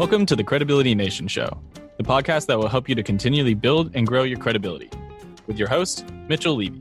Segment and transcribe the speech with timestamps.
[0.00, 1.60] Welcome to the Credibility Nation Show,
[1.98, 4.88] the podcast that will help you to continually build and grow your credibility.
[5.46, 6.80] With your host, Mitchell Levy.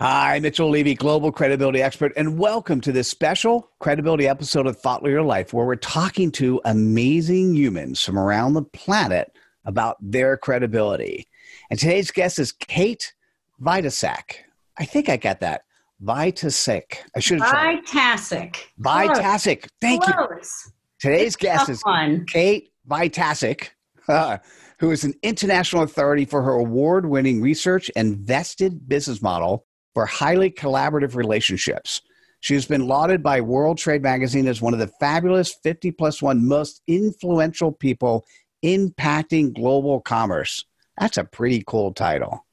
[0.00, 5.04] Hi, Mitchell Levy, global credibility expert, and welcome to this special credibility episode of Thought
[5.04, 9.30] Leader Life, where we're talking to amazing humans from around the planet
[9.64, 11.28] about their credibility.
[11.70, 13.14] And today's guest is Kate
[13.62, 14.38] Vitasek.
[14.76, 15.62] I think I got that.
[16.02, 16.96] Vitasek.
[17.14, 17.84] I should have tried.
[17.84, 18.56] Vitasek.
[18.80, 19.68] Vitasek.
[19.80, 20.12] Thank you.
[20.12, 20.72] Close.
[21.00, 22.26] Today's guest is one.
[22.26, 23.68] Kate Vitasek,
[24.08, 24.38] uh,
[24.78, 30.06] who is an international authority for her award winning research and vested business model for
[30.06, 32.00] highly collaborative relationships.
[32.40, 36.20] She has been lauded by World Trade Magazine as one of the fabulous 50 plus
[36.20, 38.24] one most influential people
[38.64, 40.64] impacting global commerce.
[40.98, 42.44] That's a pretty cool title.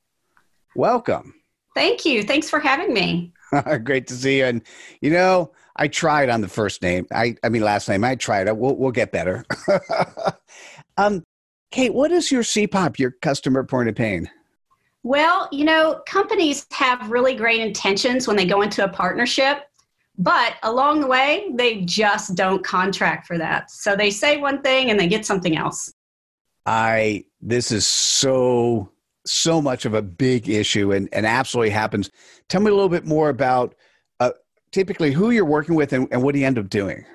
[0.76, 1.34] Welcome.
[1.76, 2.24] Thank you.
[2.24, 3.34] Thanks for having me.
[3.84, 4.46] Great to see you.
[4.46, 4.64] And
[5.02, 7.08] you know, I tried on the first name.
[7.12, 8.04] I, I mean, last name.
[8.04, 8.58] I tried it.
[8.58, 9.46] We'll, we'll get better.
[10.98, 11.24] um,
[11.72, 14.30] Kate, what is your CPOP, your customer point of pain?
[15.04, 19.70] Well, you know, companies have really great intentions when they go into a partnership,
[20.18, 23.72] but along the way, they just don't contract for that.
[23.72, 25.94] So they say one thing and they get something else.
[26.66, 28.92] I this is so
[29.30, 32.10] so much of a big issue and, and absolutely happens.
[32.48, 33.76] Tell me a little bit more about
[34.20, 34.32] uh,
[34.72, 37.06] typically who you're working with and, and what do you end up doing?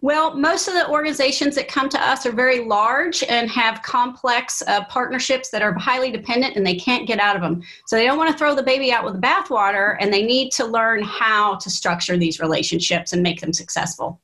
[0.00, 4.62] Well, most of the organizations that come to us are very large and have complex
[4.66, 7.62] uh, partnerships that are highly dependent and they can't get out of them.
[7.86, 10.50] So they don't want to throw the baby out with the bathwater and they need
[10.52, 14.20] to learn how to structure these relationships and make them successful.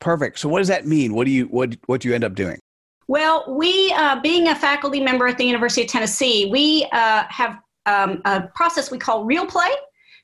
[0.00, 0.40] Perfect.
[0.40, 1.14] So what does that mean?
[1.14, 2.58] What do you what what do you end up doing?
[3.08, 7.58] Well, we, uh, being a faculty member at the University of Tennessee, we uh, have
[7.86, 9.70] um, a process we call real play.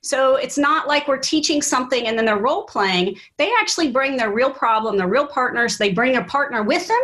[0.03, 3.19] So it's not like we're teaching something and then they're role playing.
[3.37, 7.01] They actually bring their real problem, their real partners, they bring a partner with them,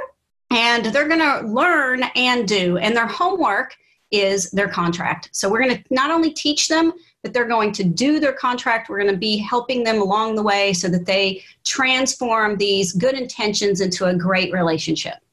[0.50, 2.78] and they're going to learn and do.
[2.78, 3.76] And their homework
[4.12, 5.30] is their contract.
[5.32, 6.92] So we're going to not only teach them,
[7.22, 8.88] but they're going to do their contract.
[8.88, 13.14] We're going to be helping them along the way so that they transform these good
[13.14, 15.23] intentions into a great relationship.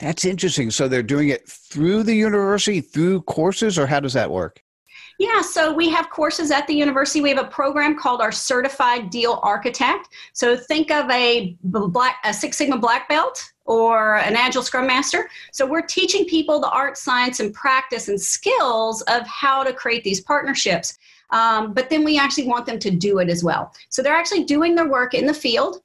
[0.00, 0.70] That's interesting.
[0.70, 4.60] So they're doing it through the university, through courses, or how does that work?
[5.18, 7.20] Yeah, so we have courses at the university.
[7.20, 10.08] We have a program called our Certified Deal Architect.
[10.32, 15.30] So think of a black, a Six Sigma black belt or an Agile Scrum Master.
[15.52, 20.02] So we're teaching people the art, science, and practice and skills of how to create
[20.02, 20.98] these partnerships.
[21.30, 23.72] Um, but then we actually want them to do it as well.
[23.90, 25.80] So they're actually doing their work in the field.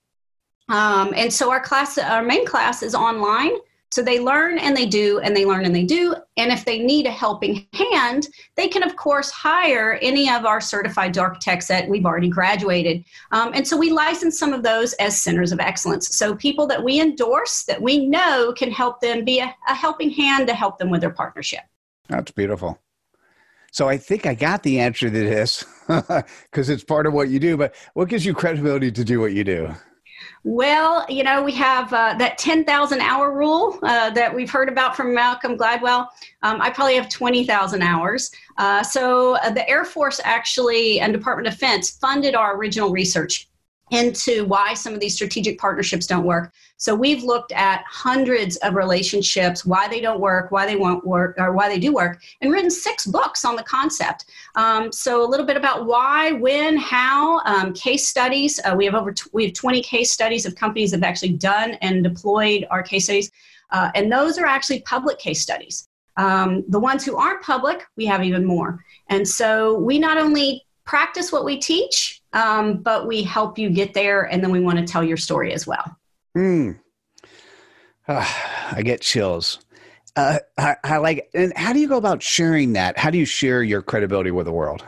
[0.69, 3.52] Um, and so our class, our main class is online.
[3.92, 6.16] So they learn and they do, and they learn and they do.
[6.38, 10.62] And if they need a helping hand, they can, of course, hire any of our
[10.62, 13.04] certified architects that we've already graduated.
[13.32, 16.16] Um, and so we license some of those as centers of excellence.
[16.16, 20.12] So people that we endorse that we know can help them be a, a helping
[20.12, 21.62] hand to help them with their partnership.
[22.08, 22.80] That's beautiful.
[23.72, 27.40] So I think I got the answer to this because it's part of what you
[27.40, 27.58] do.
[27.58, 29.74] But what gives you credibility to do what you do?
[30.44, 34.96] Well, you know, we have uh, that 10,000 hour rule uh, that we've heard about
[34.96, 36.08] from Malcolm Gladwell.
[36.44, 38.32] Um, I probably have 20,000 hours.
[38.58, 43.49] Uh, so uh, the Air Force actually and Department of Defense funded our original research
[43.92, 46.54] into why some of these strategic partnerships don't work.
[46.78, 51.36] So we've looked at hundreds of relationships, why they don't work, why they won't work,
[51.38, 54.26] or why they do work, and written six books on the concept.
[54.56, 58.60] Um, so a little bit about why, when, how, um, case studies.
[58.64, 61.34] Uh, we have over t- we have 20 case studies of companies that have actually
[61.34, 63.32] done and deployed our case studies,
[63.72, 65.90] uh, and those are actually public case studies.
[66.16, 68.84] Um, the ones who aren't public, we have even more.
[69.08, 73.94] And so we not only practice what we teach, um, but we help you get
[73.94, 75.96] there, and then we want to tell your story as well.
[76.36, 76.72] Hmm.
[78.08, 79.60] I get chills.
[80.16, 81.30] Uh, I, I like.
[81.36, 82.98] And how do you go about sharing that?
[82.98, 84.84] How do you share your credibility with the world?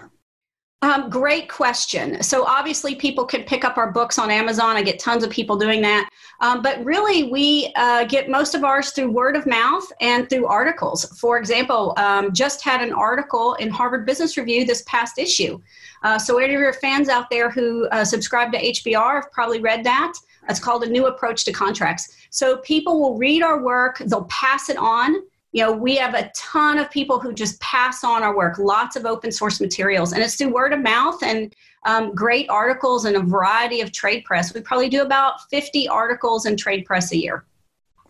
[0.83, 2.23] Um, great question.
[2.23, 4.75] So obviously, people can pick up our books on Amazon.
[4.75, 6.09] I get tons of people doing that.
[6.39, 10.47] Um, but really, we uh, get most of ours through word of mouth and through
[10.47, 11.05] articles.
[11.19, 15.61] For example, um, just had an article in Harvard Business Review this past issue.
[16.01, 19.61] Uh, so any of your fans out there who uh, subscribe to HBR have probably
[19.61, 20.13] read that.
[20.49, 22.17] It's called a new approach to contracts.
[22.31, 25.15] So people will read our work, they'll pass it on
[25.51, 28.95] you know we have a ton of people who just pass on our work lots
[28.95, 33.15] of open source materials and it's through word of mouth and um, great articles and
[33.15, 37.17] a variety of trade press we probably do about 50 articles in trade press a
[37.17, 37.45] year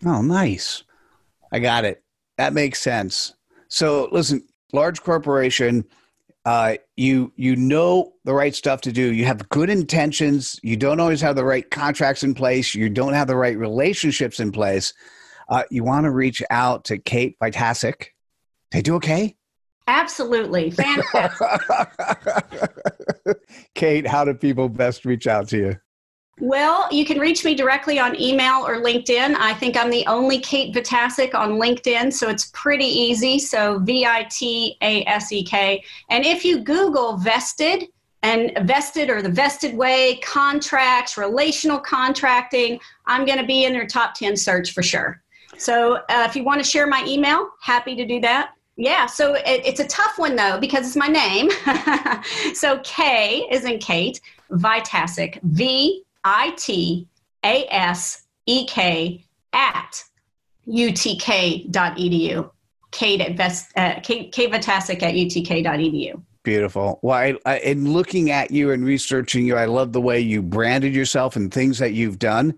[0.05, 0.83] oh nice
[1.51, 2.03] i got it
[2.37, 3.33] that makes sense
[3.67, 5.85] so listen large corporation
[6.45, 9.13] uh, you you know the right stuff to do.
[9.13, 10.59] You have good intentions.
[10.63, 12.73] You don't always have the right contracts in place.
[12.73, 14.91] You don't have the right relationships in place.
[15.51, 18.05] Uh, you want to reach out to Kate Vitasek.
[18.71, 19.35] They do okay.
[19.85, 21.45] Absolutely, fantastic.
[23.75, 25.75] Kate, how do people best reach out to you?
[26.39, 29.35] Well, you can reach me directly on email or LinkedIn.
[29.37, 33.37] I think I'm the only Kate Vitasek on LinkedIn, so it's pretty easy.
[33.37, 35.83] So V I T A S E K.
[36.09, 37.89] And if you Google vested
[38.23, 43.87] and vested or the vested way, contracts, relational contracting, I'm going to be in their
[43.87, 45.21] top 10 search for sure.
[45.57, 48.53] So uh, if you want to share my email, happy to do that.
[48.77, 51.49] Yeah, so it, it's a tough one though because it's my name.
[52.55, 54.19] so K is in Kate,
[54.51, 57.07] Vitasek, V I T
[57.43, 60.03] A S E K at
[60.67, 62.49] utk.edu.
[62.91, 66.21] Kate at Vest, uh, Kate, Kate Vitasek at utk.edu.
[66.43, 66.99] Beautiful.
[67.01, 70.41] Well, I, I, in looking at you and researching you, I love the way you
[70.41, 72.55] branded yourself and things that you've done.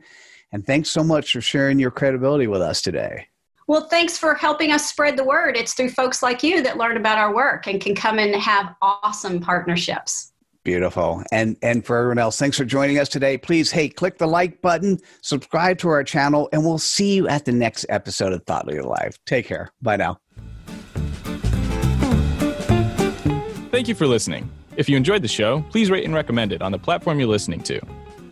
[0.53, 3.27] And thanks so much for sharing your credibility with us today.
[3.67, 5.57] Well, thanks for helping us spread the word.
[5.57, 8.75] It's through folks like you that learn about our work and can come and have
[8.81, 10.31] awesome partnerships.
[10.63, 11.23] Beautiful.
[11.31, 13.37] And and for everyone else, thanks for joining us today.
[13.37, 17.45] Please, hey, click the like button, subscribe to our channel, and we'll see you at
[17.45, 19.17] the next episode of Thought Leader Live.
[19.25, 19.71] Take care.
[19.81, 20.19] Bye now.
[23.71, 24.49] Thank you for listening.
[24.77, 27.61] If you enjoyed the show, please rate and recommend it on the platform you're listening
[27.63, 27.81] to.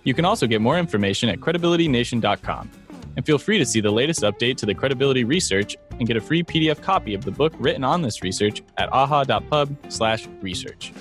[0.03, 2.71] You can also get more information at credibilitynation.com.
[3.17, 6.21] And feel free to see the latest update to the credibility research and get a
[6.21, 10.93] free PDF copy of the book written on this research at aha.pub/research.